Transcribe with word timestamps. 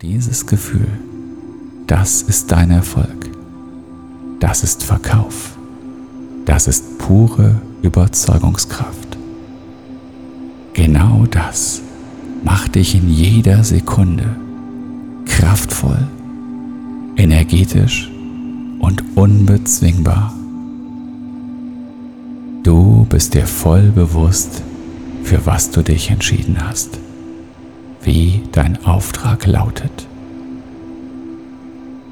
Dieses 0.00 0.46
Gefühl, 0.46 0.86
das 1.88 2.22
ist 2.22 2.52
dein 2.52 2.70
Erfolg. 2.70 3.30
Das 4.38 4.62
ist 4.62 4.84
Verkauf. 4.84 5.58
Das 6.44 6.68
ist 6.68 6.98
pure 6.98 7.60
Überzeugungskraft. 7.82 9.18
Genau 10.72 11.26
das 11.28 11.82
macht 12.44 12.76
dich 12.76 12.94
in 12.94 13.10
jeder 13.10 13.64
Sekunde 13.64 14.36
kraftvoll, 15.26 16.06
energetisch 17.16 18.08
und 18.78 19.02
unbezwingbar. 19.16 20.32
Du 22.62 23.04
bist 23.10 23.34
dir 23.34 23.48
voll 23.48 23.90
bewusst, 23.90 24.62
für 25.24 25.44
was 25.44 25.72
du 25.72 25.82
dich 25.82 26.12
entschieden 26.12 26.58
hast, 26.62 27.00
wie 28.08 28.40
dein 28.52 28.82
Auftrag 28.86 29.46
lautet. 29.46 30.08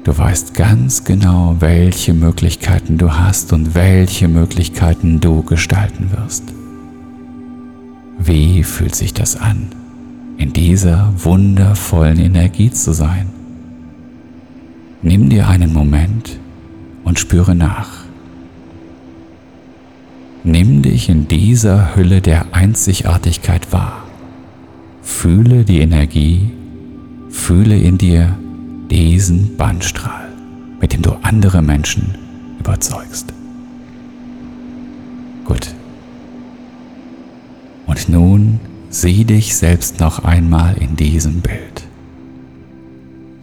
Du 0.03 0.15
weißt 0.15 0.53
ganz 0.53 1.03
genau, 1.03 1.55
welche 1.57 2.13
Möglichkeiten 2.13 2.99
du 2.99 3.13
hast 3.13 3.51
und 3.51 3.73
welche 3.73 4.27
Möglichkeiten 4.27 5.19
du 5.21 5.41
gestalten 5.41 6.11
wirst. 6.11 6.43
Wie 8.19 8.63
fühlt 8.63 8.93
sich 8.93 9.15
das 9.15 9.37
an, 9.37 9.69
in 10.37 10.53
dieser 10.53 11.11
wundervollen 11.17 12.19
Energie 12.19 12.69
zu 12.69 12.93
sein? 12.93 13.29
Nimm 15.01 15.31
dir 15.31 15.47
einen 15.47 15.73
Moment 15.73 16.37
und 17.05 17.17
spüre 17.17 17.55
nach. 17.55 17.89
Nimm 20.43 20.83
dich 20.83 21.09
in 21.09 21.27
dieser 21.27 21.95
Hülle 21.95 22.21
der 22.21 22.53
Einzigartigkeit 22.53 23.73
wahr. 23.73 24.06
Fühle 25.19 25.63
die 25.63 25.79
Energie, 25.79 26.51
fühle 27.31 27.75
in 27.75 27.97
dir 27.97 28.37
diesen 28.91 29.57
Bandstrahl, 29.57 30.27
mit 30.79 30.93
dem 30.93 31.01
du 31.01 31.13
andere 31.23 31.63
Menschen 31.63 32.13
überzeugst. 32.59 33.33
Gut. 35.43 35.73
Und 37.87 38.09
nun 38.09 38.59
sieh 38.91 39.25
dich 39.25 39.55
selbst 39.55 39.99
noch 39.99 40.23
einmal 40.23 40.77
in 40.77 40.95
diesem 40.95 41.41
Bild. 41.41 41.87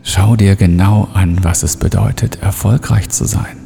Schau 0.05 0.37
dir 0.37 0.55
genau 0.55 1.09
an, 1.13 1.43
was 1.43 1.65
es 1.65 1.77
bedeutet, 1.77 2.41
erfolgreich 2.41 3.09
zu 3.09 3.25
sein. 3.25 3.57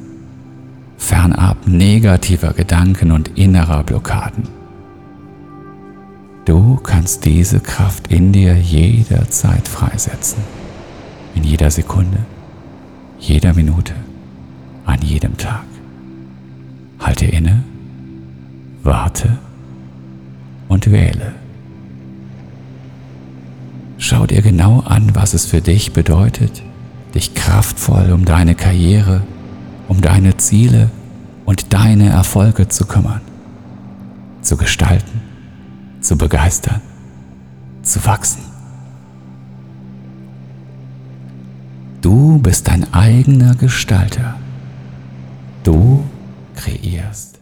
Fernab 0.96 1.66
negativer 1.66 2.54
Gedanken 2.54 3.10
und 3.10 3.36
innerer 3.36 3.82
Blockaden. 3.82 4.57
Du 6.48 6.76
kannst 6.76 7.26
diese 7.26 7.60
Kraft 7.60 8.10
in 8.10 8.32
dir 8.32 8.56
jederzeit 8.56 9.68
freisetzen. 9.68 10.38
In 11.34 11.44
jeder 11.44 11.70
Sekunde, 11.70 12.20
jeder 13.18 13.52
Minute, 13.52 13.92
an 14.86 15.02
jedem 15.02 15.36
Tag. 15.36 15.66
Halte 17.00 17.26
inne, 17.26 17.64
warte 18.82 19.36
und 20.68 20.90
wähle. 20.90 21.34
Schau 23.98 24.24
dir 24.24 24.40
genau 24.40 24.80
an, 24.80 25.14
was 25.14 25.34
es 25.34 25.44
für 25.44 25.60
dich 25.60 25.92
bedeutet, 25.92 26.62
dich 27.14 27.34
kraftvoll 27.34 28.10
um 28.10 28.24
deine 28.24 28.54
Karriere, 28.54 29.22
um 29.86 30.00
deine 30.00 30.38
Ziele 30.38 30.88
und 31.44 31.74
deine 31.74 32.08
Erfolge 32.08 32.68
zu 32.68 32.86
kümmern, 32.86 33.20
zu 34.40 34.56
gestalten, 34.56 35.27
zu 36.00 36.16
begeistern, 36.16 36.80
zu 37.82 38.04
wachsen. 38.04 38.42
Du 42.00 42.38
bist 42.38 42.68
dein 42.68 42.92
eigener 42.94 43.54
Gestalter. 43.54 44.36
Du 45.64 46.04
kreierst 46.54 47.37